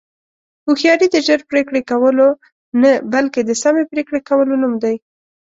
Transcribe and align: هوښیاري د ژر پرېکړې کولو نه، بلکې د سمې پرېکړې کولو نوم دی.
هوښیاري 0.65 1.07
د 1.11 1.17
ژر 1.27 1.39
پرېکړې 1.51 1.81
کولو 1.91 2.27
نه، 2.81 2.91
بلکې 3.13 3.41
د 3.43 3.51
سمې 3.63 3.83
پرېکړې 3.91 4.19
کولو 4.29 4.53
نوم 4.61 4.73
دی. 4.83 4.95